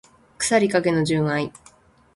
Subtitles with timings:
[0.39, 1.53] 腐りかけの純愛